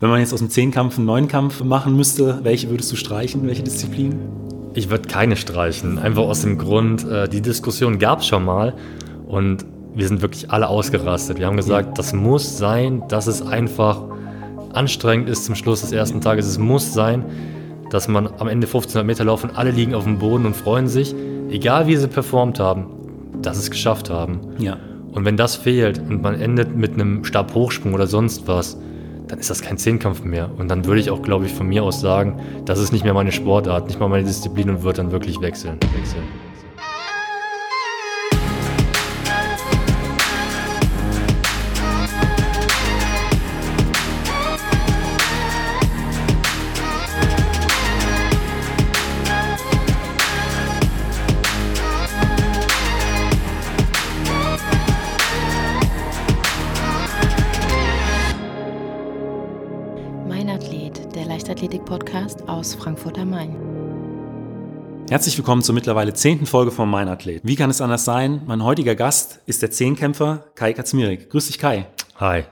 [0.00, 3.46] Wenn man jetzt aus dem Zehnkampf einen Neunkampf machen müsste, welche würdest du streichen?
[3.46, 4.18] Welche Disziplin?
[4.72, 5.98] Ich würde keine streichen.
[5.98, 8.74] Einfach aus dem Grund, äh, die Diskussion gab es schon mal
[9.26, 11.38] und wir sind wirklich alle ausgerastet.
[11.38, 14.02] Wir haben gesagt, das muss sein, dass es einfach
[14.72, 16.46] anstrengend ist zum Schluss des ersten Tages.
[16.46, 17.26] Es muss sein,
[17.90, 21.14] dass man am Ende 1500 Meter laufen, alle liegen auf dem Boden und freuen sich,
[21.50, 22.86] egal wie sie performt haben,
[23.42, 24.40] dass sie es geschafft haben.
[24.56, 24.78] Ja.
[25.12, 28.78] Und wenn das fehlt und man endet mit einem Stabhochsprung oder sonst was,
[29.30, 30.50] dann ist das kein Zehnkampf mehr.
[30.58, 33.14] Und dann würde ich auch, glaube ich, von mir aus sagen, das ist nicht mehr
[33.14, 35.78] meine Sportart, nicht mal meine Disziplin und würde dann wirklich wechseln.
[35.96, 36.39] wechseln.
[62.60, 63.56] Aus Frankfurt am Main.
[65.08, 67.40] Herzlich willkommen zur mittlerweile zehnten Folge von Mein Athlet.
[67.42, 68.42] Wie kann es anders sein?
[68.46, 71.30] Mein heutiger Gast ist der Zehnkämpfer Kai Katzmirik.
[71.30, 71.86] Grüß dich, Kai.
[72.16, 72.44] Hi.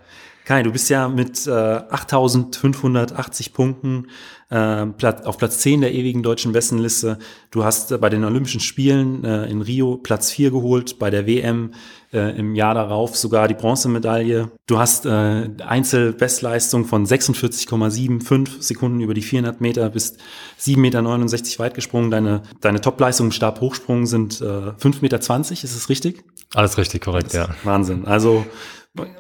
[0.49, 4.07] Kai, du bist ja mit äh, 8.580 Punkten
[4.49, 4.87] äh,
[5.27, 7.19] auf Platz 10 der ewigen deutschen Bestenliste.
[7.51, 11.27] Du hast äh, bei den Olympischen Spielen äh, in Rio Platz 4 geholt, bei der
[11.27, 11.75] WM
[12.15, 14.51] äh, im Jahr darauf sogar die Bronzemedaille.
[14.67, 20.19] Du hast äh, Einzelbestleistung von 46,75 Sekunden über die 400 Meter, bist
[20.63, 22.11] 7,69 Meter weit gesprungen.
[22.11, 25.19] Deine, deine Topleistung im Stabhochsprung sind äh, 5,20 Meter,
[25.53, 26.25] ist es richtig?
[26.55, 27.51] Alles richtig, korrekt, ja.
[27.65, 28.07] Wahnsinn.
[28.07, 28.47] Also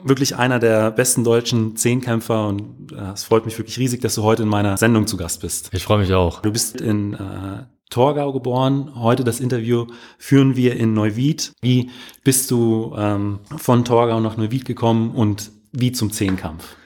[0.02, 4.22] wirklich einer der besten deutschen Zehnkämpfer und äh, es freut mich wirklich riesig, dass du
[4.22, 5.70] heute in meiner Sendung zu Gast bist.
[5.72, 6.42] Ich freue mich auch.
[6.42, 8.92] Du bist in äh, Torgau geboren.
[8.94, 9.86] Heute das Interview
[10.18, 11.52] führen wir in Neuwied.
[11.60, 11.90] Wie
[12.24, 16.76] bist du ähm, von Torgau nach Neuwied gekommen und wie zum Zehnkampf?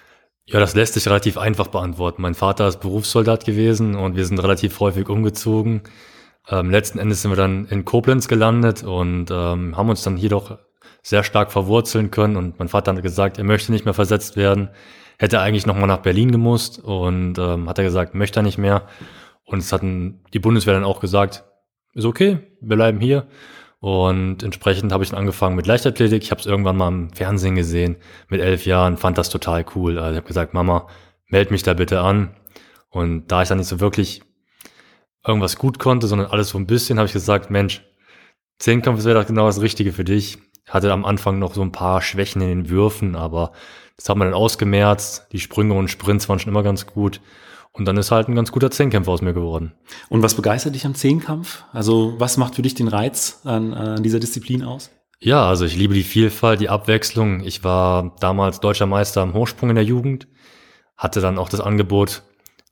[0.47, 2.23] Ja, das lässt sich relativ einfach beantworten.
[2.23, 5.83] Mein Vater ist Berufssoldat gewesen und wir sind relativ häufig umgezogen.
[6.49, 10.31] Ähm, letzten Endes sind wir dann in Koblenz gelandet und ähm, haben uns dann hier
[10.31, 10.59] doch
[11.03, 12.37] sehr stark verwurzeln können.
[12.37, 14.71] Und mein Vater hat gesagt, er möchte nicht mehr versetzt werden.
[15.19, 18.87] Hätte eigentlich nochmal nach Berlin gemusst und ähm, hat er gesagt, möchte er nicht mehr.
[19.45, 21.45] Und es hatten die Bundeswehr dann auch gesagt,
[21.95, 23.27] ist okay, wir bleiben hier.
[23.81, 26.23] Und entsprechend habe ich dann angefangen mit Leichtathletik.
[26.23, 27.97] Ich habe es irgendwann mal im Fernsehen gesehen
[28.29, 29.99] mit elf Jahren, fand das total cool.
[29.99, 30.87] Also ich habe gesagt, Mama,
[31.27, 32.37] meld mich da bitte an.
[32.91, 34.23] Und da ich dann nicht so wirklich
[35.27, 37.83] irgendwas gut konnte, sondern alles so ein bisschen, habe ich gesagt, Mensch,
[38.59, 40.39] Zehnkampf wäre doch genau das Richtige für dich.
[40.69, 43.53] Hatte am Anfang noch so ein paar Schwächen in den Würfen, aber
[43.97, 45.27] das hat man dann ausgemerzt.
[45.33, 47.21] Die Sprünge und Sprints waren schon immer ganz gut.
[47.73, 49.73] Und dann ist halt ein ganz guter Zehnkämpfer aus mir geworden.
[50.09, 51.65] Und was begeistert dich am Zehnkampf?
[51.73, 54.91] Also was macht für dich den Reiz an, an dieser Disziplin aus?
[55.21, 57.41] Ja, also ich liebe die Vielfalt, die Abwechslung.
[57.41, 60.27] Ich war damals deutscher Meister im Hochsprung in der Jugend,
[60.97, 62.25] hatte dann auch das Angebot,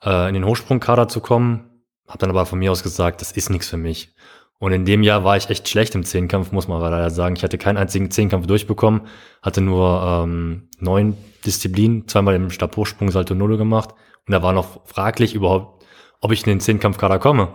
[0.05, 3.51] äh, in den Hochsprungkader zu kommen, habe dann aber von mir aus gesagt, das ist
[3.51, 4.15] nichts für mich.
[4.61, 7.35] Und in dem Jahr war ich echt schlecht im Zehnkampf, muss man leider sagen.
[7.35, 9.01] Ich hatte keinen einzigen Zehnkampf durchbekommen,
[9.41, 11.17] hatte nur ähm, neun
[11.47, 13.95] Disziplinen, zweimal im Stabhochsprung Salto Null gemacht.
[14.27, 15.83] Und da war noch fraglich überhaupt,
[16.21, 17.55] ob ich in den Zehnkampfkader komme.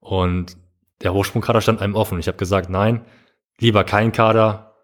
[0.00, 0.56] Und
[1.02, 2.18] der Hochsprungkader stand einem offen.
[2.18, 3.02] Ich habe gesagt, nein,
[3.60, 4.74] lieber kein Kader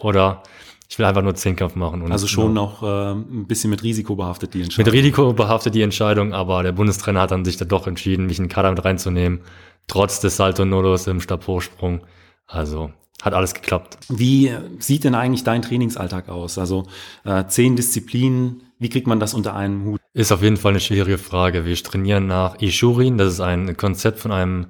[0.00, 0.42] oder
[0.88, 2.10] ich will einfach nur Zehnkampf machen.
[2.12, 4.92] Also schon noch äh, ein bisschen mit Risiko behaftet die Entscheidung.
[4.92, 8.38] Mit Risiko behaftet die Entscheidung, aber der Bundestrainer hat dann sich dann doch entschieden, mich
[8.38, 9.40] in den Kader mit reinzunehmen
[9.86, 12.00] trotz des Salto Nodos im Stabhochsprung.
[12.46, 12.90] Also
[13.22, 13.98] hat alles geklappt.
[14.08, 16.58] Wie sieht denn eigentlich dein Trainingsalltag aus?
[16.58, 16.86] Also
[17.24, 20.00] äh, zehn Disziplinen, wie kriegt man das unter einen Hut?
[20.12, 21.64] Ist auf jeden Fall eine schwierige Frage.
[21.64, 24.66] Wir trainieren nach Ishurin, das ist ein Konzept von einem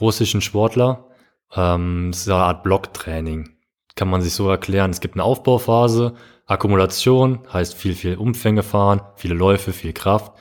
[0.00, 1.06] russischen Sportler.
[1.54, 3.50] Ähm, das ist eine Art Blocktraining.
[3.98, 4.92] Kann man sich so erklären.
[4.92, 6.14] Es gibt eine Aufbauphase,
[6.46, 10.34] Akkumulation, heißt viel, viel Umfänge fahren, viele Läufe, viel Kraft.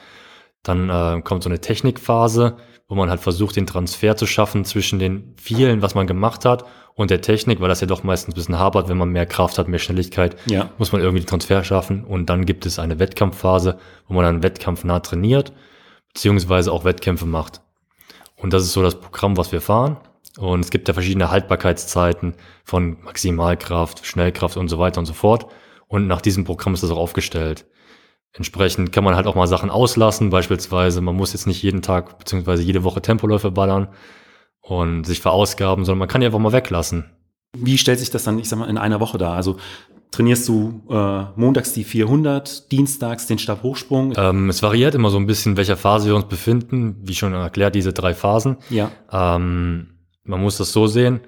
[0.62, 2.58] Dann äh, kommt so eine Technikphase,
[2.88, 6.66] wo man halt versucht, den Transfer zu schaffen zwischen den vielen, was man gemacht hat,
[6.94, 9.58] und der Technik, weil das ja doch meistens ein bisschen hapert, wenn man mehr Kraft
[9.58, 10.70] hat, mehr Schnelligkeit, ja.
[10.78, 12.04] muss man irgendwie den Transfer schaffen.
[12.04, 15.52] Und dann gibt es eine Wettkampfphase, wo man dann wettkampfnah trainiert,
[16.14, 17.62] beziehungsweise auch Wettkämpfe macht.
[18.36, 19.98] Und das ist so das Programm, was wir fahren.
[20.38, 25.48] Und es gibt ja verschiedene Haltbarkeitszeiten von Maximalkraft, Schnellkraft und so weiter und so fort.
[25.88, 27.66] Und nach diesem Programm ist das auch aufgestellt.
[28.34, 32.20] Entsprechend kann man halt auch mal Sachen auslassen, beispielsweise man muss jetzt nicht jeden Tag
[32.20, 33.88] beziehungsweise jede Woche Tempoläufe ballern
[34.62, 37.06] und sich verausgaben, sondern man kann die einfach mal weglassen.
[37.58, 39.34] Wie stellt sich das dann, ich sag mal, in einer Woche dar?
[39.34, 39.58] Also
[40.12, 44.14] trainierst du äh, montags die 400, dienstags den Stabhochsprung?
[44.18, 46.98] Ähm, es variiert immer so ein bisschen, in welcher Phase wir uns befinden.
[47.02, 48.58] Wie schon erklärt, diese drei Phasen.
[48.70, 48.92] Ja.
[49.12, 49.97] Ähm,
[50.28, 51.22] man muss das so sehen.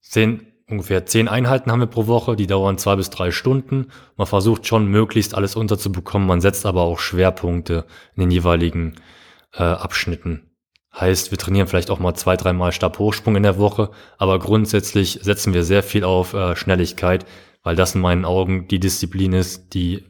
[0.00, 3.88] Sehen ungefähr zehn Einheiten haben wir pro Woche, die dauern zwei bis drei Stunden.
[4.16, 8.94] Man versucht schon möglichst alles unterzubekommen, man setzt aber auch Schwerpunkte in den jeweiligen
[9.54, 10.48] äh, Abschnitten.
[10.94, 15.54] Heißt, wir trainieren vielleicht auch mal zwei, dreimal Stabhochsprung in der Woche, aber grundsätzlich setzen
[15.54, 17.24] wir sehr viel auf äh, Schnelligkeit,
[17.62, 20.04] weil das in meinen Augen die Disziplin ist, die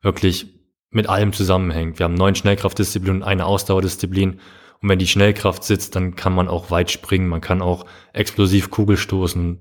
[0.00, 0.46] wirklich
[0.90, 1.98] mit allem zusammenhängt.
[1.98, 4.40] Wir haben neun Schnellkraftdisziplinen und eine Ausdauerdisziplin.
[4.82, 8.70] Und wenn die Schnellkraft sitzt, dann kann man auch weit springen, man kann auch explosiv
[8.70, 9.60] Kugel stoßen.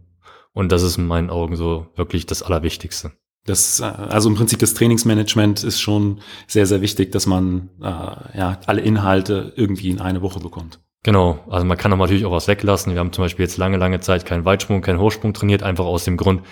[0.54, 3.14] Und das ist in meinen Augen so wirklich das Allerwichtigste.
[3.46, 7.86] Das, äh, also im Prinzip das Trainingsmanagement ist schon sehr, sehr wichtig, dass man äh,
[7.86, 10.80] ja alle Inhalte irgendwie in eine Woche bekommt.
[11.04, 12.94] Genau, also man kann auch natürlich auch was weglassen.
[12.94, 16.04] Wir haben zum Beispiel jetzt lange, lange Zeit keinen Weitsprung, keinen Hochsprung trainiert, einfach aus
[16.04, 16.44] dem Grund,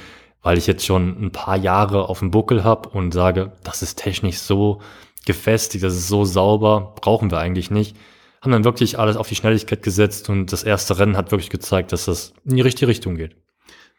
[0.41, 3.99] weil ich jetzt schon ein paar Jahre auf dem Buckel habe und sage, das ist
[3.99, 4.81] technisch so
[5.25, 7.95] gefestigt, das ist so sauber, brauchen wir eigentlich nicht.
[8.41, 11.91] Haben dann wirklich alles auf die Schnelligkeit gesetzt und das erste Rennen hat wirklich gezeigt,
[11.91, 13.35] dass das in die richtige Richtung geht.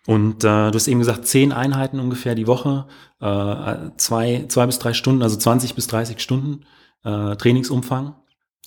[0.06, 2.86] Und äh, du hast eben gesagt, zehn Einheiten ungefähr die Woche,
[3.20, 6.64] äh, zwei, zwei bis drei Stunden, also 20 bis 30 Stunden
[7.04, 8.14] äh, Trainingsumfang.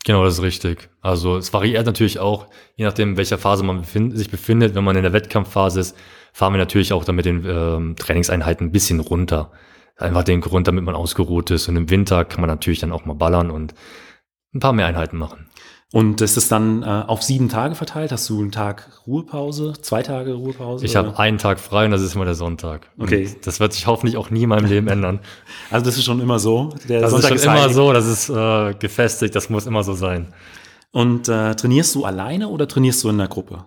[0.06, 0.90] Genau, das ist richtig.
[1.02, 4.76] Also es variiert natürlich auch, je nachdem, in welcher Phase man befind sich befindet.
[4.76, 5.98] Wenn man in der Wettkampfphase ist,
[6.34, 9.52] fahren wir natürlich auch damit den ähm, Trainingseinheiten ein bisschen runter.
[9.96, 11.70] Einfach den Grund, damit man ausgeruht ist.
[11.70, 13.74] Und im Winter kann man natürlich dann auch mal ballern und
[14.54, 15.48] ein paar mehr Einheiten machen.
[15.94, 18.12] Und ist es dann äh, auf sieben Tage verteilt?
[18.12, 20.84] Hast du einen Tag Ruhepause, zwei Tage Ruhepause?
[20.84, 22.90] Ich habe einen Tag frei und das ist immer der Sonntag.
[22.98, 23.28] Okay.
[23.28, 25.20] Und das wird sich hoffentlich auch nie in meinem Leben ändern.
[25.70, 26.70] Also das ist schon immer so.
[26.90, 29.84] Der das Sonntag ist schon ist immer so, das ist äh, gefestigt, das muss immer
[29.84, 30.34] so sein.
[30.90, 33.66] Und äh, trainierst du alleine oder trainierst du in der Gruppe?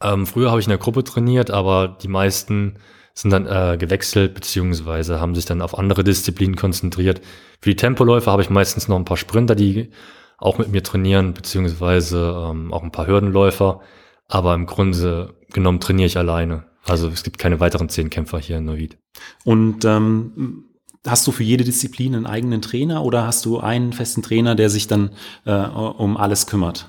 [0.00, 2.76] Ähm, früher habe ich in der Gruppe trainiert, aber die meisten
[3.12, 7.20] sind dann äh, gewechselt beziehungsweise haben sich dann auf andere Disziplinen konzentriert.
[7.60, 9.90] Für die Tempoläufer habe ich meistens noch ein paar Sprinter, die
[10.38, 13.80] auch mit mir trainieren, beziehungsweise ähm, auch ein paar Hürdenläufer.
[14.28, 16.64] Aber im Grunde genommen trainiere ich alleine.
[16.84, 18.98] Also es gibt keine weiteren Zehnkämpfer hier in Neuwied.
[19.44, 20.64] Und ähm,
[21.06, 24.70] hast du für jede Disziplin einen eigenen Trainer oder hast du einen festen Trainer, der
[24.70, 25.10] sich dann
[25.44, 26.88] äh, um alles kümmert?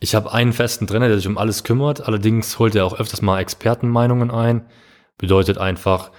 [0.00, 2.06] Ich habe einen festen Trainer, der sich um alles kümmert.
[2.06, 4.66] Allerdings holt er auch öfters mal Expertenmeinungen ein.
[5.18, 6.12] Bedeutet einfach,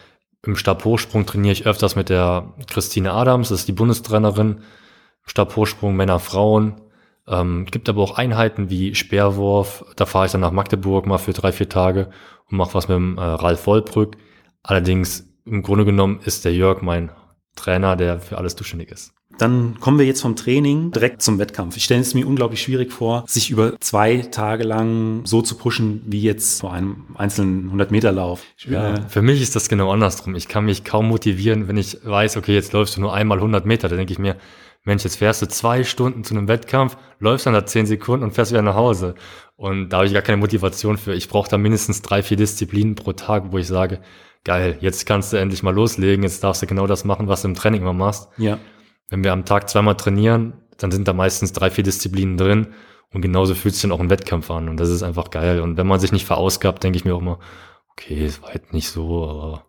[0.46, 4.62] im Stabhochsprung trainiere ich öfters mit der Christine Adams, das ist die Bundestrainerin.
[5.30, 6.82] Stabhochsprung Männer, Frauen.
[7.28, 9.86] Ähm, gibt aber auch Einheiten wie Speerwurf.
[9.96, 12.10] Da fahre ich dann nach Magdeburg mal für drei, vier Tage
[12.50, 14.18] und mache was mit dem äh, Ralf Wollbrück.
[14.64, 17.12] Allerdings im Grunde genommen ist der Jörg mein
[17.56, 19.14] Trainer, der für alles zuständig ist.
[19.38, 21.78] Dann kommen wir jetzt vom Training direkt zum Wettkampf.
[21.78, 26.02] Ich stelle es mir unglaublich schwierig vor, sich über zwei Tage lang so zu pushen
[26.06, 28.42] wie jetzt vor einem einzelnen 100-Meter-Lauf.
[28.68, 30.36] Ja, für mich ist das genau andersrum.
[30.36, 33.66] Ich kann mich kaum motivieren, wenn ich weiß, okay, jetzt läufst du nur einmal 100
[33.66, 33.88] Meter.
[33.88, 34.36] Da denke ich mir,
[34.86, 38.32] Mensch, jetzt fährst du zwei Stunden zu einem Wettkampf, läufst dann da zehn Sekunden und
[38.32, 39.16] fährst wieder nach Hause.
[39.56, 41.14] Und da habe ich gar keine Motivation für.
[41.14, 44.00] Ich brauche da mindestens drei, vier Disziplinen pro Tag, wo ich sage,
[44.44, 47.50] geil, jetzt kannst du endlich mal loslegen, jetzt darfst du genau das machen, was du
[47.50, 48.30] im Training immer machst.
[48.38, 48.58] Ja.
[49.10, 52.68] Wenn wir am Tag zweimal trainieren, dann sind da meistens drei, vier Disziplinen drin
[53.12, 55.62] und genauso fühlt sich dann auch ein Wettkampf an und das ist einfach geil.
[55.62, 57.40] Und wenn man sich nicht verausgabt, denke ich mir auch immer,
[57.92, 59.66] okay, es war halt nicht so, aber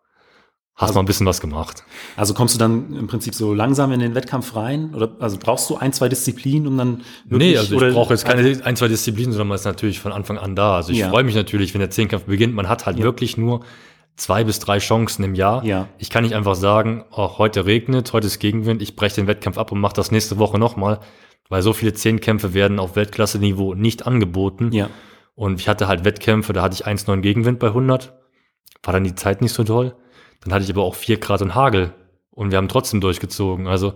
[0.81, 1.85] Hast also, mal ein bisschen was gemacht.
[2.17, 4.95] Also kommst du dann im Prinzip so langsam in den Wettkampf rein?
[4.95, 8.25] Oder also brauchst du ein, zwei Disziplinen, um dann wirklich, Nee, also ich brauche jetzt
[8.25, 10.77] keine ein, zwei Disziplinen, sondern man ist natürlich von Anfang an da.
[10.77, 11.11] Also ich ja.
[11.11, 12.55] freue mich natürlich, wenn der Zehnkampf beginnt.
[12.55, 13.05] Man hat halt ja.
[13.05, 13.61] wirklich nur
[14.17, 15.63] zwei bis drei Chancen im Jahr.
[15.67, 15.89] Ja.
[15.99, 19.59] Ich kann nicht einfach sagen, oh, heute regnet, heute ist Gegenwind, ich breche den Wettkampf
[19.59, 21.01] ab und mache das nächste Woche nochmal,
[21.51, 24.73] weil so viele Zehnkämpfe werden auf Weltklasse-Niveau nicht angeboten.
[24.73, 24.89] Ja.
[25.35, 28.15] Und ich hatte halt Wettkämpfe, da hatte ich 1,9 Gegenwind bei 100.
[28.83, 29.95] War dann die Zeit nicht so toll.
[30.43, 31.93] Dann hatte ich aber auch vier Grad und Hagel
[32.31, 33.67] und wir haben trotzdem durchgezogen.
[33.67, 33.95] Also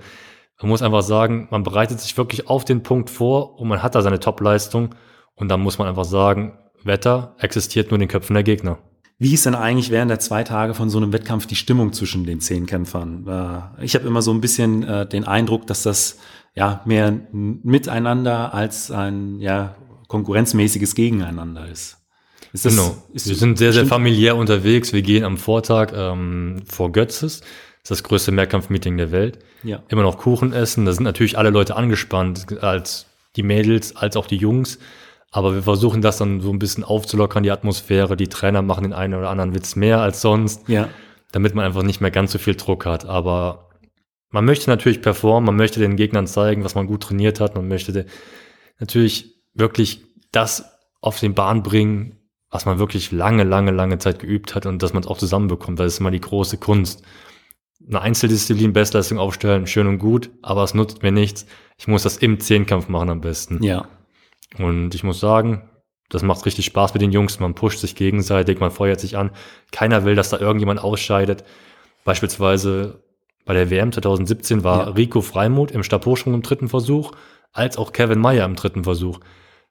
[0.61, 3.95] man muss einfach sagen, man bereitet sich wirklich auf den Punkt vor und man hat
[3.95, 4.95] da seine Top-Leistung
[5.35, 8.79] und dann muss man einfach sagen, Wetter existiert nur in den Köpfen der Gegner.
[9.19, 12.25] Wie ist denn eigentlich während der zwei Tage von so einem Wettkampf die Stimmung zwischen
[12.25, 13.27] den zehn Kämpfern?
[13.27, 16.19] Äh, ich habe immer so ein bisschen äh, den Eindruck, dass das
[16.55, 19.77] ja mehr miteinander als ein ja
[20.09, 22.04] konkurrenzmäßiges Gegeneinander ist.
[22.55, 22.97] Ist das, genau.
[23.13, 24.93] Ist wir sind sehr, sehr familiär unterwegs.
[24.93, 27.41] Wir gehen am Vortag ähm, vor Götzes.
[27.41, 27.47] Das
[27.83, 29.41] ist das größte Mehrkampfmeeting der Welt.
[29.65, 29.83] Ja.
[29.89, 30.85] Immer noch Kuchen essen.
[30.87, 34.79] Da sind natürlich alle Leute angespannt, als die Mädels, als auch die Jungs.
[35.33, 38.17] Aber wir versuchen das dann so ein bisschen aufzulockern, die Atmosphäre.
[38.17, 40.69] Die Trainer machen den einen oder anderen Witz mehr als sonst.
[40.69, 40.89] Ja.
[41.33, 43.05] Damit man einfach nicht mehr ganz so viel Druck hat.
[43.05, 43.71] Aber
[44.31, 47.57] man möchte natürlich performen, man möchte den Gegnern zeigen, was man gut trainiert hat.
[47.57, 48.07] Man möchte
[48.79, 50.67] natürlich wirklich das
[51.01, 52.21] auf den Bahn bringen,
[52.55, 55.81] was man wirklich lange, lange, lange Zeit geübt hat und dass man es auch zusammenbekommt.
[55.81, 57.03] Das ist immer die große Kunst.
[57.85, 61.47] Eine Einzeldisziplin, Bestleistung aufstellen, schön und gut, aber es nutzt mir nichts.
[61.79, 63.61] Ich muss das im Zehnkampf machen am besten.
[63.61, 63.89] Ja.
[64.57, 65.69] Und ich muss sagen,
[66.11, 67.41] Das macht richtig Spaß mit den Jungs.
[67.41, 69.33] Man pusht sich gegenseitig, man feuert sich an.
[69.73, 71.43] Keiner will, dass da irgendjemand ausscheidet.
[72.05, 73.03] Beispielsweise
[73.45, 74.93] bei der WM 2017 war ja.
[74.93, 77.13] Rico Freimuth im Stabhochsprung im dritten Versuch,
[77.53, 79.19] als auch Kevin Meyer im dritten Versuch.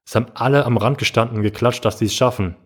[0.05, 2.57] Es haben alle am Rand gestanden und geklatscht, dass sie es schaffen.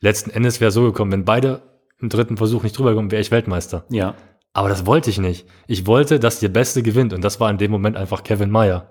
[0.00, 1.62] Letzten Endes wäre so gekommen, wenn beide
[2.00, 3.84] im dritten Versuch nicht drüber kommen, wäre ich Weltmeister.
[3.88, 4.14] Ja.
[4.52, 5.46] Aber das wollte ich nicht.
[5.66, 8.90] Ich wollte, dass der Beste gewinnt und das war in dem Moment einfach Kevin Meyer.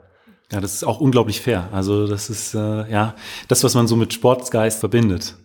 [0.51, 1.69] Ja, das ist auch unglaublich fair.
[1.71, 3.15] Also das ist äh, ja
[3.47, 5.35] das, was man so mit Sportsgeist verbindet.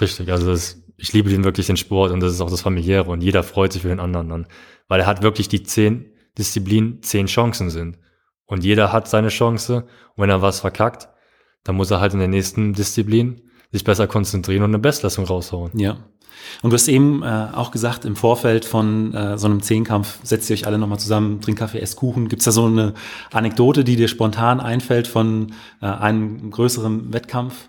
[0.00, 3.10] Richtig, also das, ich liebe den wirklich den Sport und das ist auch das Familiäre
[3.10, 4.46] und jeder freut sich für den anderen dann,
[4.88, 7.98] weil er hat wirklich die zehn Disziplinen, zehn Chancen sind
[8.46, 11.08] und jeder hat seine Chance und wenn er was verkackt,
[11.64, 13.43] dann muss er halt in der nächsten Disziplin
[13.74, 15.76] sich besser konzentrieren und eine Bestleistung raushauen.
[15.76, 15.96] Ja.
[16.62, 20.48] Und du hast eben äh, auch gesagt, im Vorfeld von äh, so einem Zehnkampf setzt
[20.48, 22.28] ihr euch alle nochmal zusammen, trinkt Kaffee, esst Kuchen.
[22.28, 22.94] Gibt es da so eine
[23.32, 27.68] Anekdote, die dir spontan einfällt von äh, einem größeren Wettkampf?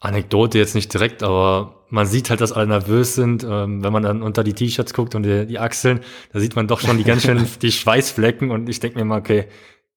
[0.00, 3.44] Anekdote jetzt nicht direkt, aber man sieht halt, dass alle nervös sind.
[3.44, 6.00] Ähm, wenn man dann unter die T-Shirts guckt und die, die, Achseln,
[6.32, 9.20] da sieht man doch schon die ganz schön die Schweißflecken und ich denke mir mal,
[9.20, 9.46] okay,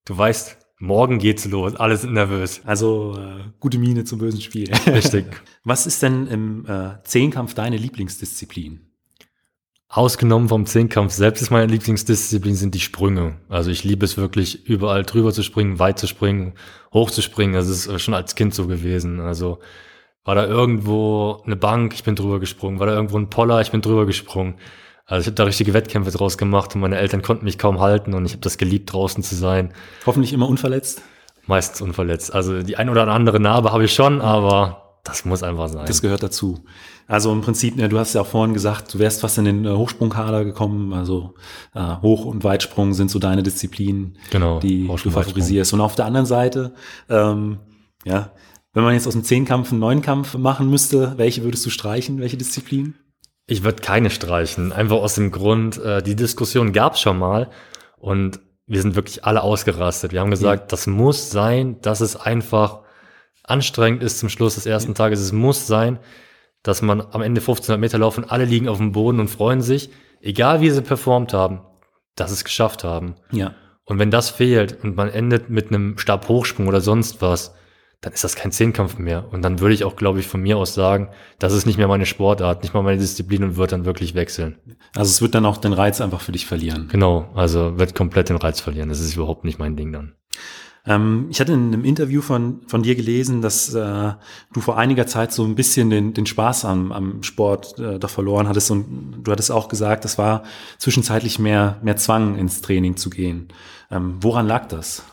[0.05, 2.59] du weißt, Morgen geht's los, alle sind nervös.
[2.65, 4.69] Also äh, gute Miene zum bösen Spiel.
[4.85, 5.27] Richtig.
[5.63, 8.81] Was ist denn im äh, Zehnkampf deine Lieblingsdisziplin?
[9.87, 13.37] Ausgenommen vom Zehnkampf selbst ist meine Lieblingsdisziplin sind die Sprünge.
[13.47, 16.51] Also ich liebe es wirklich, überall drüber zu springen, weit zu springen,
[16.91, 17.53] hoch zu springen.
[17.53, 19.21] Das ist äh, schon als Kind so gewesen.
[19.21, 19.59] Also
[20.25, 22.81] war da irgendwo eine Bank, ich bin drüber gesprungen.
[22.81, 24.55] War da irgendwo ein Poller, ich bin drüber gesprungen.
[25.05, 28.13] Also ich habe da richtige Wettkämpfe draus gemacht und meine Eltern konnten mich kaum halten
[28.13, 29.73] und ich habe das geliebt, draußen zu sein.
[30.05, 31.01] Hoffentlich immer unverletzt?
[31.45, 32.33] Meistens unverletzt.
[32.33, 35.85] Also die ein oder andere Narbe habe ich schon, aber das muss einfach sein.
[35.85, 36.63] Das gehört dazu.
[37.07, 39.65] Also im Prinzip, ja, du hast ja auch vorhin gesagt, du wärst fast in den
[39.65, 40.93] äh, Hochsprungkader gekommen.
[40.93, 41.33] Also
[41.75, 45.73] äh, Hoch- und Weitsprung sind so deine Disziplinen, genau, die du favorisierst.
[45.73, 46.73] Und auf der anderen Seite,
[47.09, 47.59] ähm,
[48.05, 48.31] ja,
[48.71, 52.19] wenn man jetzt aus dem Zehnkampf einen Neunkampf machen müsste, welche würdest du streichen?
[52.19, 52.95] Welche Disziplin?
[53.45, 57.49] Ich würde keine streichen, einfach aus dem Grund, äh, die Diskussion gab es schon mal
[57.97, 60.13] und wir sind wirklich alle ausgerastet.
[60.13, 60.67] Wir haben gesagt, ja.
[60.67, 62.79] das muss sein, dass es einfach
[63.43, 64.95] anstrengend ist zum Schluss des ersten ja.
[64.95, 65.19] Tages.
[65.19, 65.99] Es muss sein,
[66.63, 69.89] dass man am Ende 1500 Meter laufen, alle liegen auf dem Boden und freuen sich,
[70.21, 71.61] egal wie sie performt haben,
[72.15, 73.15] dass sie es geschafft haben.
[73.31, 73.53] Ja.
[73.83, 77.53] Und wenn das fehlt und man endet mit einem Stabhochsprung oder sonst was,
[78.03, 79.25] dann ist das kein Zehnkampf mehr.
[79.31, 81.07] Und dann würde ich auch, glaube ich, von mir aus sagen,
[81.39, 84.57] das ist nicht mehr meine Sportart, nicht mal meine Disziplin und wird dann wirklich wechseln.
[84.93, 86.89] Also es wird dann auch den Reiz einfach für dich verlieren.
[86.91, 88.89] Genau, also wird komplett den Reiz verlieren.
[88.89, 90.15] Das ist überhaupt nicht mein Ding dann.
[90.85, 94.11] Ähm, ich hatte in einem Interview von, von dir gelesen, dass äh,
[94.51, 98.09] du vor einiger Zeit so ein bisschen den, den Spaß am, am Sport äh, doch
[98.09, 100.43] verloren hattest und du hattest auch gesagt, es war
[100.77, 103.47] zwischenzeitlich mehr, mehr Zwang ins Training zu gehen.
[103.89, 105.03] Ähm, woran lag das?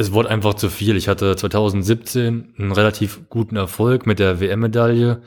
[0.00, 0.96] Es wurde einfach zu viel.
[0.96, 5.20] Ich hatte 2017 einen relativ guten Erfolg mit der WM-Medaille,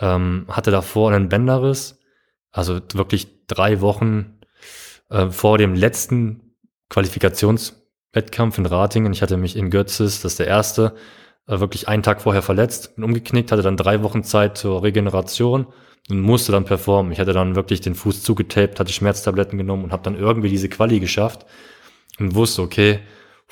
[0.00, 1.98] ähm, hatte davor einen Bänderriss,
[2.50, 4.38] also wirklich drei Wochen
[5.08, 6.52] äh, vor dem letzten
[6.90, 9.14] Qualifikationswettkampf in Ratingen.
[9.14, 10.94] Ich hatte mich in Götzes, das ist der erste,
[11.46, 15.68] äh, wirklich einen Tag vorher verletzt, bin umgeknickt, hatte dann drei Wochen Zeit zur Regeneration
[16.10, 17.12] und musste dann performen.
[17.12, 20.68] Ich hatte dann wirklich den Fuß zugetaped, hatte Schmerztabletten genommen und habe dann irgendwie diese
[20.68, 21.46] Quali geschafft
[22.18, 23.00] und wusste, okay,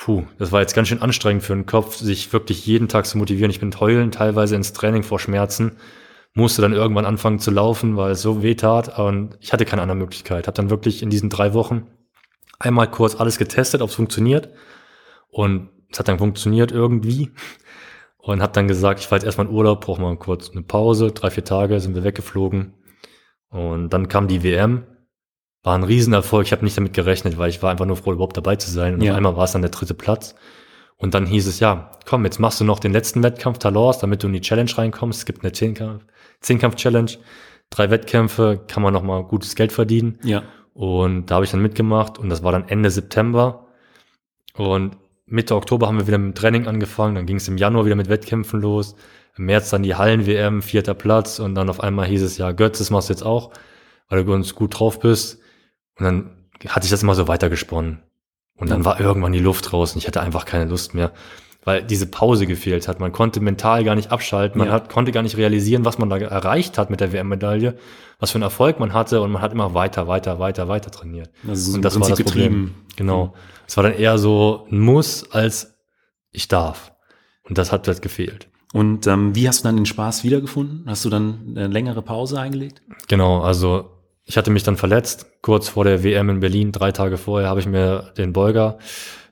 [0.00, 3.18] Puh, das war jetzt ganz schön anstrengend für den Kopf, sich wirklich jeden Tag zu
[3.18, 3.50] motivieren.
[3.50, 5.76] Ich bin heulen, teilweise ins Training vor Schmerzen,
[6.32, 9.82] musste dann irgendwann anfangen zu laufen, weil es so weh tat und ich hatte keine
[9.82, 10.46] andere Möglichkeit.
[10.46, 11.86] Habe dann wirklich in diesen drei Wochen
[12.58, 14.48] einmal kurz alles getestet, ob es funktioniert
[15.28, 17.32] und es hat dann funktioniert irgendwie
[18.16, 21.12] und habe dann gesagt, ich fahre jetzt erstmal in Urlaub, brauche mal kurz eine Pause,
[21.12, 22.72] drei, vier Tage sind wir weggeflogen
[23.50, 24.84] und dann kam die WM
[25.62, 26.46] war ein Riesenerfolg.
[26.46, 28.94] Ich habe nicht damit gerechnet, weil ich war einfach nur froh, überhaupt dabei zu sein.
[28.94, 29.12] Und ja.
[29.12, 30.34] auf einmal war es dann der dritte Platz.
[30.96, 34.22] Und dann hieß es, ja, komm, jetzt machst du noch den letzten Wettkampf Talors, damit
[34.22, 35.20] du in die Challenge reinkommst.
[35.20, 36.04] Es gibt eine Zehnkampf,
[36.40, 37.12] Zehnkampf-Challenge.
[37.70, 40.18] Drei Wettkämpfe, kann man nochmal gutes Geld verdienen.
[40.22, 40.42] Ja.
[40.74, 43.66] Und da habe ich dann mitgemacht und das war dann Ende September.
[44.54, 47.14] Und Mitte Oktober haben wir wieder mit dem Training angefangen.
[47.14, 48.96] Dann ging es im Januar wieder mit Wettkämpfen los.
[49.36, 51.38] Im März dann die Hallen-WM, vierter Platz.
[51.38, 53.52] Und dann auf einmal hieß es, ja, Götz, das machst du jetzt auch,
[54.08, 55.40] weil du uns gut drauf bist.
[56.00, 56.30] Und dann
[56.68, 58.02] hatte ich das immer so weitergesponnen.
[58.56, 61.12] Und dann war irgendwann die Luft raus und ich hatte einfach keine Lust mehr,
[61.64, 63.00] weil diese Pause gefehlt hat.
[63.00, 64.74] Man konnte mental gar nicht abschalten, man ja.
[64.74, 67.78] hat, konnte gar nicht realisieren, was man da erreicht hat mit der WM-Medaille,
[68.18, 71.30] was für einen Erfolg man hatte und man hat immer weiter, weiter, weiter, weiter trainiert.
[71.48, 72.74] Also so und das war das getrieben.
[72.74, 72.74] Problem.
[72.96, 73.34] Genau.
[73.66, 75.78] Es war dann eher so ein Muss als
[76.32, 76.92] ich darf.
[77.48, 78.48] Und das hat halt gefehlt.
[78.72, 80.84] Und ähm, wie hast du dann den Spaß wiedergefunden?
[80.86, 82.82] Hast du dann eine längere Pause eingelegt?
[83.08, 83.90] Genau, also
[84.30, 87.58] ich hatte mich dann verletzt, kurz vor der WM in Berlin, drei Tage vorher habe
[87.58, 88.78] ich mir den Beuger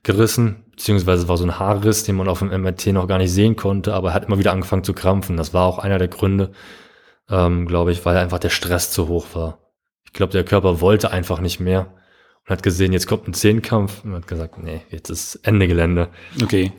[0.02, 3.54] gerissen, beziehungsweise war so ein Haarriss, den man auf dem MRT noch gar nicht sehen
[3.54, 5.36] konnte, aber er hat immer wieder angefangen zu krampfen.
[5.36, 6.50] Das war auch einer der Gründe,
[7.30, 9.60] ähm, glaube ich, weil einfach der Stress zu hoch war.
[10.04, 11.94] Ich glaube, der Körper wollte einfach nicht mehr
[12.44, 16.08] und hat gesehen, jetzt kommt ein Zehnkampf und hat gesagt, nee, jetzt ist Ende Gelände.
[16.42, 16.72] Okay.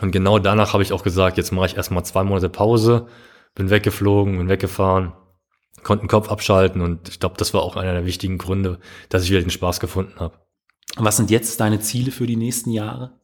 [0.00, 3.08] Und genau danach habe ich auch gesagt, jetzt mache ich erstmal zwei Monate Pause,
[3.56, 5.12] bin weggeflogen, bin weggefahren,
[5.82, 9.24] konnte den Kopf abschalten und ich glaube, das war auch einer der wichtigen Gründe, dass
[9.24, 10.38] ich wieder den Spaß gefunden habe.
[10.96, 13.18] Was sind jetzt deine Ziele für die nächsten Jahre?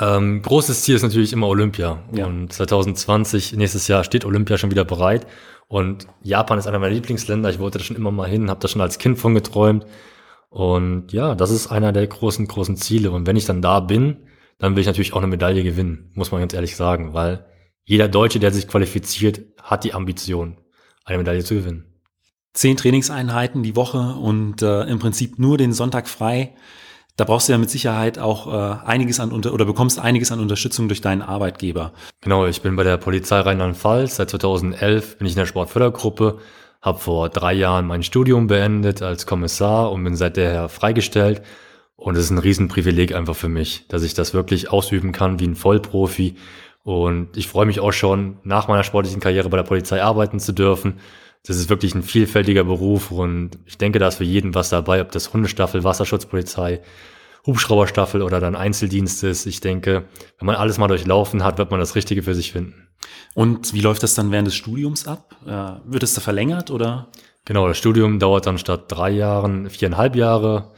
[0.00, 2.02] Ähm, großes Ziel ist natürlich immer Olympia.
[2.12, 2.26] Ja.
[2.26, 5.26] Und 2020, nächstes Jahr, steht Olympia schon wieder bereit.
[5.68, 7.50] Und Japan ist einer meiner Lieblingsländer.
[7.50, 9.86] Ich wollte da schon immer mal hin, habe da schon als Kind von geträumt.
[10.48, 13.10] Und ja, das ist einer der großen, großen Ziele.
[13.10, 16.30] Und wenn ich dann da bin, dann will ich natürlich auch eine Medaille gewinnen, muss
[16.30, 17.46] man ganz ehrlich sagen, weil
[17.84, 20.58] jeder Deutsche, der sich qualifiziert, hat die Ambition,
[21.04, 21.84] eine Medaille zu gewinnen.
[22.54, 26.54] Zehn Trainingseinheiten die Woche und äh, im Prinzip nur den Sonntag frei.
[27.16, 30.40] Da brauchst du ja mit Sicherheit auch äh, einiges an unter oder bekommst einiges an
[30.40, 31.92] Unterstützung durch deinen Arbeitgeber.
[32.20, 34.16] Genau, ich bin bei der Polizei Rheinland-Pfalz.
[34.16, 36.38] Seit 2011 bin ich in der Sportfördergruppe,
[36.80, 41.42] habe vor drei Jahren mein Studium beendet als Kommissar und bin seither freigestellt.
[41.96, 45.46] Und es ist ein Riesenprivileg einfach für mich, dass ich das wirklich ausüben kann wie
[45.46, 46.36] ein Vollprofi.
[46.84, 50.52] Und ich freue mich auch schon, nach meiner sportlichen Karriere bei der Polizei arbeiten zu
[50.52, 50.98] dürfen.
[51.46, 55.00] Das ist wirklich ein vielfältiger Beruf und ich denke, da ist für jeden was dabei,
[55.00, 56.80] ob das Hundestaffel, Wasserschutzpolizei,
[57.46, 59.46] Hubschrauberstaffel oder dann Einzeldienst ist.
[59.46, 60.04] Ich denke,
[60.38, 62.88] wenn man alles mal durchlaufen hat, wird man das Richtige für sich finden.
[63.34, 65.34] Und wie läuft das dann während des Studiums ab?
[65.44, 67.08] Äh, wird es da verlängert oder?
[67.44, 70.71] Genau, das Studium dauert dann statt drei Jahren viereinhalb Jahre.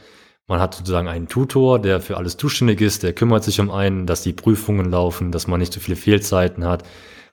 [0.47, 4.05] Man hat sozusagen einen Tutor, der für alles zuständig ist, der kümmert sich um einen,
[4.05, 6.83] dass die Prüfungen laufen, dass man nicht zu viele Fehlzeiten hat.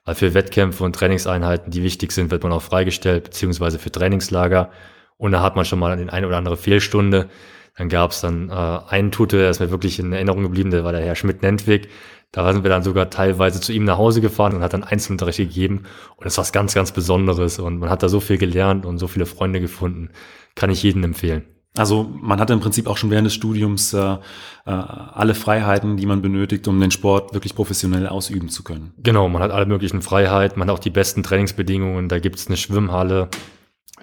[0.05, 4.71] Weil für Wettkämpfe und Trainingseinheiten, die wichtig sind, wird man auch freigestellt, beziehungsweise für Trainingslager.
[5.17, 7.29] Und da hat man schon mal eine oder andere Fehlstunde.
[7.77, 10.83] Dann gab es dann äh, einen Tutor, der ist mir wirklich in Erinnerung geblieben, der
[10.83, 11.89] war der Herr Schmidt-Nentwig.
[12.31, 15.37] Da sind wir dann sogar teilweise zu ihm nach Hause gefahren und hat dann Einzelunterricht
[15.37, 15.83] gegeben.
[16.17, 17.59] Und das war was ganz, ganz Besonderes.
[17.59, 20.09] Und man hat da so viel gelernt und so viele Freunde gefunden.
[20.55, 21.52] Kann ich jedem empfehlen.
[21.75, 24.17] Also man hatte im Prinzip auch schon während des Studiums äh, äh,
[24.65, 28.93] alle Freiheiten, die man benötigt, um den Sport wirklich professionell ausüben zu können.
[28.97, 32.09] Genau, man hat alle möglichen Freiheiten, man hat auch die besten Trainingsbedingungen.
[32.09, 33.29] Da gibt's eine Schwimmhalle,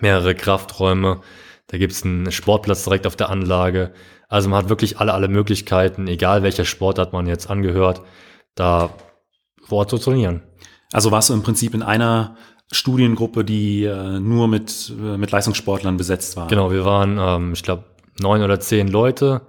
[0.01, 1.21] mehrere Krafträume,
[1.69, 3.93] da gibt's einen Sportplatz direkt auf der Anlage.
[4.29, 8.03] Also man hat wirklich alle, alle Möglichkeiten, egal welcher Sportart man jetzt angehört,
[8.57, 8.91] da
[9.63, 10.43] vor Ort zu trainieren.
[10.93, 12.37] Also warst du im Prinzip in einer
[12.73, 16.49] Studiengruppe, die äh, nur mit, äh, mit Leistungssportlern besetzt war.
[16.49, 17.85] Genau, wir waren, ähm, ich glaube,
[18.21, 19.43] neun oder zehn Leute.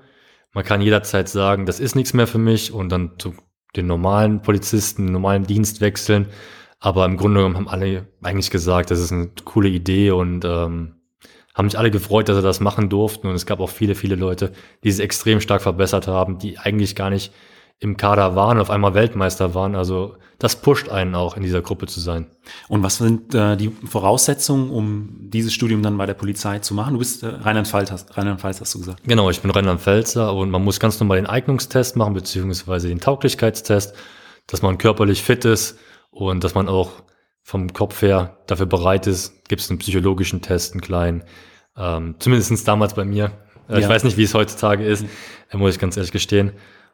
[0.54, 3.36] Man kann jederzeit sagen, das ist nichts mehr für mich und dann zu
[3.76, 6.28] den normalen Polizisten, normalen Dienst wechseln.
[6.80, 10.96] Aber im Grunde genommen haben alle eigentlich gesagt, das ist eine coole Idee und ähm,
[11.54, 13.28] haben sich alle gefreut, dass sie das machen durften.
[13.28, 14.52] Und es gab auch viele, viele Leute,
[14.84, 17.32] die es extrem stark verbessert haben, die eigentlich gar nicht
[17.82, 19.76] im Kader waren und auf einmal Weltmeister waren.
[19.76, 22.28] Also das pusht einen auch, in dieser Gruppe zu sein.
[22.68, 26.94] Und was sind äh, die Voraussetzungen, um dieses Studium dann bei der Polizei zu machen?
[26.94, 29.02] Du bist äh, Rheinland-Pfalz, hast, Rheinland hast du gesagt.
[29.04, 33.96] Genau, ich bin Rheinland-Pfälzer und man muss ganz normal den Eignungstest machen, beziehungsweise den Tauglichkeitstest,
[34.46, 35.80] dass man körperlich fit ist
[36.12, 36.92] und dass man auch
[37.42, 39.48] vom Kopf her dafür bereit ist.
[39.48, 41.24] Gibt es einen psychologischen Test, einen kleinen,
[41.76, 43.32] ähm, zumindest damals bei mir.
[43.68, 43.80] Äh, ja.
[43.80, 45.04] Ich weiß nicht, wie es heutzutage ist,
[45.52, 45.60] mhm.
[45.60, 46.52] muss ich ganz ehrlich gestehen.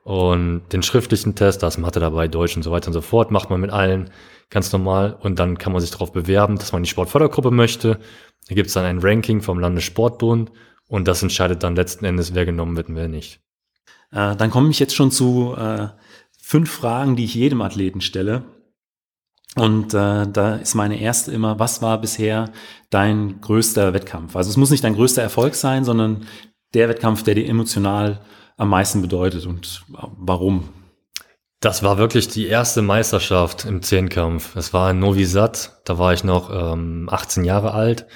[0.08, 3.30] Und den schriftlichen Test, da ist Mathe dabei, Deutsch und so weiter und so fort,
[3.30, 4.10] macht man mit allen
[4.50, 5.18] ganz normal.
[5.20, 8.00] Und dann kann man sich darauf bewerben, dass man die Sportfördergruppe möchte.
[8.48, 10.50] Da gibt es dann ein Ranking vom Landessportbund
[10.88, 13.42] und das entscheidet dann letzten Endes, wer genommen wird und wer nicht.
[14.14, 15.90] Äh, dann komme ich jetzt schon zu äh,
[16.40, 18.44] fünf Fragen, die ich jedem Athleten stelle.
[19.58, 22.54] Und äh, da ist meine erste immer, was war bisher
[22.90, 24.38] dein größter Wettkampf?
[24.38, 26.28] Also es muss nicht dein größter Erfolg sein, sondern
[26.74, 28.22] der Wettkampf, der dir emotional
[28.58, 30.70] am meisten bedeutet und warum?
[31.60, 34.56] Das war wirklich die erste Meisterschaft im Zehnkampf.
[34.56, 38.08] Es war in Novi Sad, da war ich noch ähm, 18 Jahre alt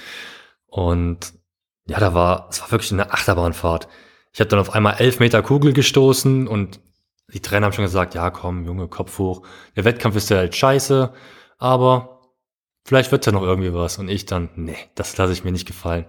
[0.67, 1.33] und
[1.87, 3.87] ja, da war, es war wirklich eine Achterbahnfahrt.
[4.33, 6.79] Ich habe dann auf einmal elf Meter Kugel gestoßen und
[7.33, 9.45] die Trainer haben schon gesagt, ja komm, Junge, Kopf hoch.
[9.75, 11.13] Der Wettkampf ist ja halt scheiße,
[11.57, 12.31] aber
[12.85, 13.97] vielleicht wird ja noch irgendwie was.
[13.97, 16.05] Und ich dann, nee, das lasse ich mir nicht gefallen.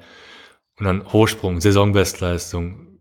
[0.79, 2.92] Und dann Hochsprung, Saisonbestleistung,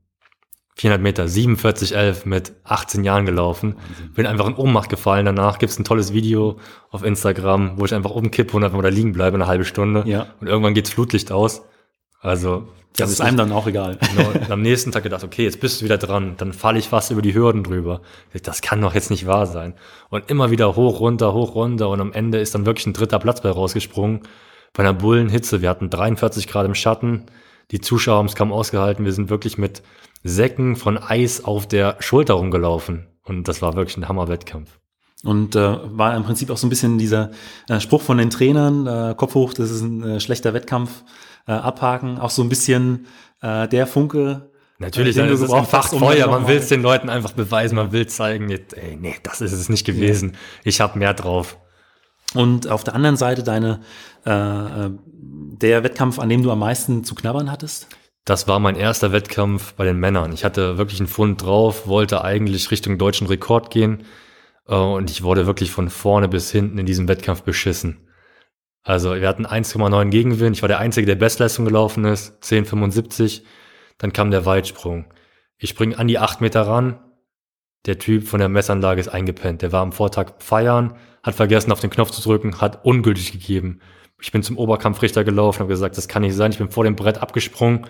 [0.75, 3.75] 400 Meter, 47,11 mit 18 Jahren gelaufen.
[3.75, 4.13] Wahnsinn.
[4.13, 5.25] Bin einfach in Ohnmacht gefallen.
[5.25, 6.57] Danach gibt's ein tolles Video
[6.89, 10.03] auf Instagram, wo ich einfach umkippe und einfach mal da liegen bleibe eine halbe Stunde.
[10.05, 10.27] Ja.
[10.39, 11.63] Und irgendwann geht's Flutlicht aus.
[12.21, 13.97] Also das ist einem dann auch egal.
[14.15, 16.35] Genau, und am nächsten Tag gedacht, okay, jetzt bist du wieder dran.
[16.37, 18.01] Dann falle ich fast über die Hürden drüber.
[18.43, 19.73] Das kann doch jetzt nicht wahr sein.
[20.09, 21.89] Und immer wieder hoch, runter, hoch, runter.
[21.89, 24.21] Und am Ende ist dann wirklich ein dritter Platz bei rausgesprungen.
[24.73, 25.61] Bei einer Bullenhitze.
[25.61, 27.25] Wir hatten 43 Grad im Schatten.
[27.71, 29.05] Die Zuschauer haben es kaum ausgehalten.
[29.05, 29.81] Wir sind wirklich mit
[30.23, 33.07] Säcken von Eis auf der Schulter rumgelaufen.
[33.23, 34.79] Und das war wirklich ein Hammerwettkampf.
[35.23, 37.31] Und äh, war im Prinzip auch so ein bisschen dieser
[37.69, 41.03] äh, Spruch von den Trainern, äh, Kopf hoch, das ist ein äh, schlechter Wettkampf,
[41.47, 43.05] äh, abhaken, auch so ein bisschen
[43.41, 44.49] äh, der Funke.
[44.79, 46.21] Natürlich, den dann du ist es gebraucht einfach hast, um Feuer.
[46.21, 49.41] dann Man will es den Leuten einfach beweisen, man will zeigen, jetzt, ey, nee, das
[49.41, 50.35] ist es nicht gewesen.
[50.63, 51.57] Ich habe mehr drauf.
[52.33, 53.81] Und auf der anderen Seite deine,
[54.25, 57.87] äh, äh, der Wettkampf, an dem du am meisten zu knabbern hattest?
[58.25, 60.31] Das war mein erster Wettkampf bei den Männern.
[60.31, 64.03] Ich hatte wirklich einen Pfund drauf, wollte eigentlich Richtung deutschen Rekord gehen
[64.67, 68.07] äh, und ich wurde wirklich von vorne bis hinten in diesem Wettkampf beschissen.
[68.83, 70.55] Also wir hatten 1,9 Gegenwind.
[70.55, 73.43] Ich war der Einzige, der Bestleistung gelaufen ist, 10,75.
[73.97, 75.05] Dann kam der Weitsprung.
[75.57, 76.99] Ich springe an die 8 Meter ran.
[77.85, 79.61] Der Typ von der Messanlage ist eingepennt.
[79.63, 83.81] Der war am Vortag feiern, hat vergessen, auf den Knopf zu drücken, hat ungültig gegeben.
[84.21, 86.51] Ich bin zum Oberkampfrichter gelaufen, habe gesagt, das kann nicht sein.
[86.51, 87.87] Ich bin vor dem Brett abgesprungen,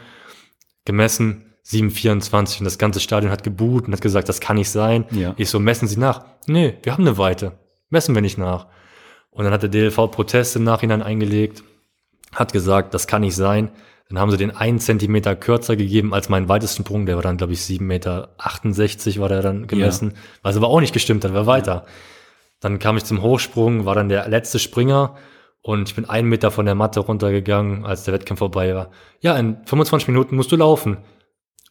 [0.85, 5.05] gemessen 7,24 und das ganze Stadion hat geboot und hat gesagt, das kann nicht sein.
[5.11, 5.33] Ja.
[5.37, 6.25] Ich so, messen Sie nach.
[6.47, 7.59] Nee, wir haben eine Weite.
[7.89, 8.67] Messen wir nicht nach.
[9.29, 11.63] Und dann hat der DLV Protest im Nachhinein eingelegt,
[12.33, 13.71] hat gesagt, das kann nicht sein.
[14.09, 17.05] Dann haben sie den einen Zentimeter kürzer gegeben als meinen weitesten Sprung.
[17.05, 18.29] Der war dann, glaube ich, 7,68 Meter
[19.21, 20.15] war der dann gemessen.
[20.41, 21.85] Was aber auch nicht gestimmt hat, war weiter.
[22.59, 25.15] Dann kam ich zum Hochsprung, war dann der letzte Springer
[25.61, 28.91] und ich bin einen Meter von der Matte runtergegangen, als der Wettkampf vorbei war.
[29.19, 30.97] Ja, in 25 Minuten musst du laufen.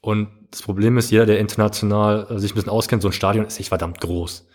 [0.01, 3.47] Und das Problem ist, jeder, der international äh, sich ein bisschen auskennt, so ein Stadion
[3.47, 4.47] ist echt verdammt groß.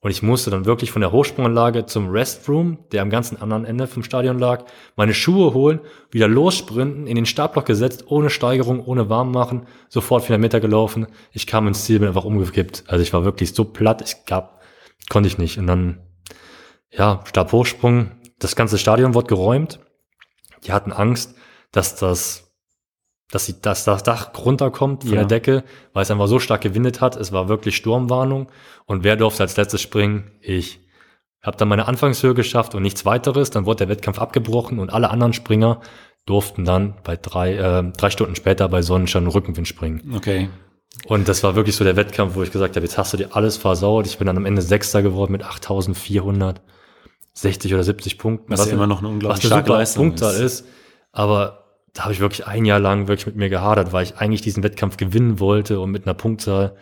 [0.00, 3.86] Und ich musste dann wirklich von der Hochsprunganlage zum Restroom, der am ganzen anderen Ende
[3.86, 5.80] vom Stadion lag, meine Schuhe holen,
[6.10, 11.06] wieder lossprinten, in den Startblock gesetzt, ohne Steigerung, ohne warm machen, sofort 400 Meter gelaufen.
[11.32, 12.84] Ich kam ins Ziel, bin einfach umgekippt.
[12.86, 14.60] Also ich war wirklich so platt, ich gab,
[15.08, 15.58] konnte ich nicht.
[15.58, 16.00] Und dann,
[16.90, 19.80] ja, Stabhochsprung, das ganze Stadion wurde geräumt.
[20.64, 21.34] Die hatten Angst,
[21.72, 22.44] dass das
[23.30, 25.20] dass, sie, dass das Dach runterkommt von Ja.
[25.20, 27.16] der Decke, weil es einfach so stark gewindet hat.
[27.16, 28.48] Es war wirklich Sturmwarnung.
[28.86, 30.30] Und wer durfte als letztes springen?
[30.40, 30.80] Ich.
[31.42, 33.50] Habe dann meine Anfangshöhe geschafft und nichts weiteres.
[33.50, 35.80] Dann wurde der Wettkampf abgebrochen und alle anderen Springer
[36.26, 40.14] durften dann bei drei, äh, drei Stunden später bei Sonnenschein und Rückenwind springen.
[40.14, 40.48] Okay.
[41.06, 43.34] Und das war wirklich so der Wettkampf, wo ich gesagt habe, jetzt hast du dir
[43.36, 44.06] alles versaut.
[44.06, 45.42] Ich bin dann am Ende Sechster geworden mit
[47.34, 48.52] 8460 oder 70 Punkten.
[48.52, 50.66] Was ja immer noch eine was unglaublich eine starke super Leistung Punktzahl ist.
[51.12, 54.42] Aber da habe ich wirklich ein Jahr lang wirklich mit mir gehadert, weil ich eigentlich
[54.42, 56.76] diesen Wettkampf gewinnen wollte und mit einer Punktzahl,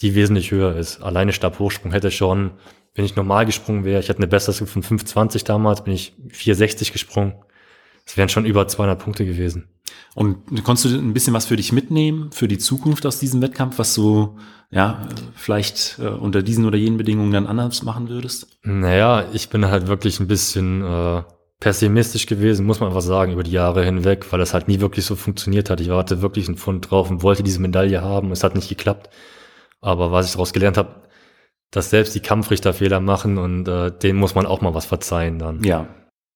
[0.00, 1.02] die wesentlich höher ist.
[1.02, 2.52] Alleine Stabhochsprung hätte schon,
[2.94, 6.92] wenn ich normal gesprungen wäre, ich hatte eine Bestzeit von 5,20 damals, bin ich 4,60
[6.92, 7.34] gesprungen.
[8.04, 9.68] Das wären schon über 200 Punkte gewesen.
[10.14, 13.78] Und konntest du ein bisschen was für dich mitnehmen, für die Zukunft aus diesem Wettkampf,
[13.78, 14.36] was du
[14.70, 18.46] ja vielleicht äh, unter diesen oder jenen Bedingungen dann anders machen würdest?
[18.62, 21.22] Naja, ich bin halt wirklich ein bisschen äh,
[21.60, 25.04] pessimistisch gewesen, muss man einfach sagen, über die Jahre hinweg, weil das halt nie wirklich
[25.04, 25.80] so funktioniert hat.
[25.80, 28.32] Ich warte wirklich einen Pfund drauf und wollte diese Medaille haben.
[28.32, 29.10] Es hat nicht geklappt.
[29.80, 31.02] Aber was ich daraus gelernt habe,
[31.70, 35.38] dass selbst die Kampfrichter Fehler machen und äh, denen muss man auch mal was verzeihen
[35.38, 35.62] dann.
[35.62, 35.88] Ja.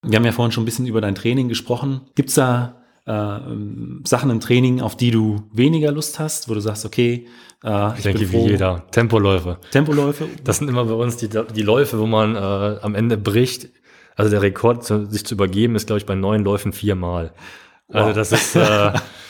[0.03, 2.03] Wir haben ja vorhin schon ein bisschen über dein Training gesprochen.
[2.15, 2.78] Gibt's da
[3.09, 7.27] äh, ähm, Sachen im Training, auf die du weniger Lust hast, wo du sagst, okay,
[7.64, 8.85] äh, Ich denke, wie jeder.
[8.90, 9.59] Tempoläufe.
[9.73, 10.29] Tempoläufe?
[10.44, 12.38] Das sind immer bei uns die, die Läufe, wo man äh,
[12.83, 13.71] am Ende bricht.
[14.14, 17.33] Also der Rekord, sich zu übergeben, ist, glaube ich, bei neun Läufen viermal.
[17.90, 18.14] Also Wow.
[18.14, 18.92] das ist, äh,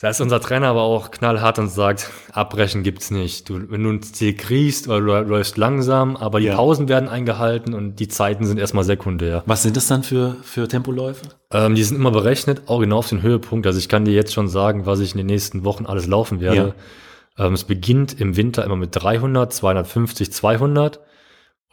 [0.00, 3.50] da ist unser Trainer aber auch knallhart und sagt, abbrechen gibt's nicht.
[3.50, 6.56] Du, wenn du ein Ziel kriegst oder du läufst langsam, aber die Ja.
[6.56, 9.42] Pausen werden eingehalten und die Zeiten sind erstmal sekundär.
[9.44, 11.26] Was sind das dann für, für Tempoläufe?
[11.52, 13.66] Ähm, die sind immer berechnet, auch genau auf den Höhepunkt.
[13.66, 16.40] Also ich kann dir jetzt schon sagen, was ich in den nächsten Wochen alles laufen
[16.40, 16.74] werde.
[17.36, 21.00] Ähm, es beginnt im Winter immer mit 300, 250, 200,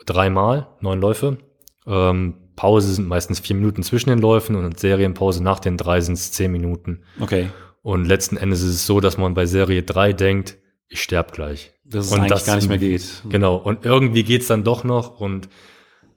[0.05, 1.37] dreimal, neun Läufe.
[1.85, 6.15] Ähm, Pause sind meistens vier Minuten zwischen den Läufen und Serienpause nach den drei sind
[6.15, 7.03] es zehn Minuten.
[7.21, 7.49] Okay.
[7.87, 10.57] Und letzten Endes ist es so, dass man bei Serie drei denkt,
[10.89, 11.71] ich sterb gleich.
[11.85, 13.23] Dass es Und eigentlich das- gar nicht mehr geht.
[13.29, 13.55] Genau.
[13.55, 15.21] Und irgendwie geht's dann doch noch.
[15.21, 15.47] Und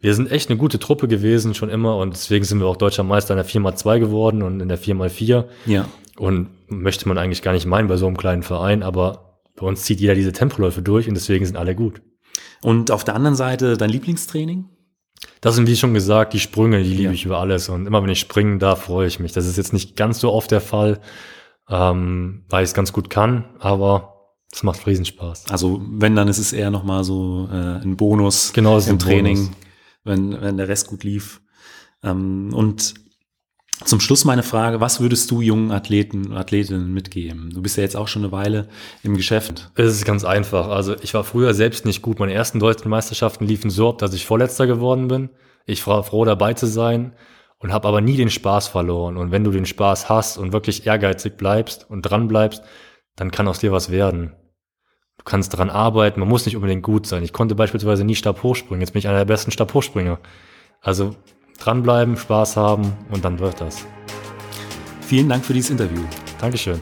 [0.00, 1.96] wir sind echt eine gute Truppe gewesen, schon immer.
[1.98, 5.44] Und deswegen sind wir auch deutscher Meister in der 4x2 geworden und in der 4x4.
[5.66, 5.86] Ja.
[6.18, 9.82] Und möchte man eigentlich gar nicht meinen bei so einem kleinen Verein, aber bei uns
[9.84, 12.02] zieht jeder diese Tempoläufe durch und deswegen sind alle gut.
[12.62, 14.64] Und auf der anderen Seite dein Lieblingstraining?
[15.40, 17.10] Das sind, wie schon gesagt, die Sprünge, die liebe Ja.
[17.12, 17.68] ich über alles.
[17.68, 19.30] Und immer wenn ich springen darf, freue ich mich.
[19.30, 20.98] Das ist jetzt nicht ganz so oft der Fall,
[21.70, 25.46] ähm, weil ich es ganz gut kann, aber es macht Riesenspaß.
[25.50, 29.36] Also wenn, dann ist es eher nochmal so äh, ein Bonus Genau, im ein Training,
[29.36, 29.56] Bonus.
[30.04, 31.40] wenn, wenn der Rest gut lief.
[32.02, 32.94] Ähm, und
[33.84, 37.50] zum Schluss meine Frage, was würdest du jungen Athleten und Athletinnen mitgeben?
[37.54, 38.68] Du bist ja jetzt auch schon eine Weile
[39.02, 39.70] im Geschäft.
[39.74, 40.68] Es ist ganz einfach.
[40.68, 42.18] Also ich war früher selbst nicht gut.
[42.18, 45.30] Meine ersten deutschen Meisterschaften liefen so ab, dass ich Vorletzter geworden bin.
[45.64, 47.12] Ich war froh dabei zu sein
[47.60, 49.16] und habe aber nie den Spaß verloren.
[49.16, 52.62] Und wenn du den Spaß hast und wirklich ehrgeizig bleibst und dran bleibst,
[53.16, 54.34] dann kann aus dir was werden.
[55.18, 57.22] Du kannst daran arbeiten, man muss nicht unbedingt gut sein.
[57.22, 60.18] Ich konnte beispielsweise nie Stabhochspringen, jetzt bin ich einer der besten Stabhochspringer.
[60.80, 61.14] Also
[61.58, 63.86] dranbleiben, Spaß haben und dann wird das.
[65.02, 66.02] Vielen Dank für dieses Interview.
[66.40, 66.80] Dankeschön.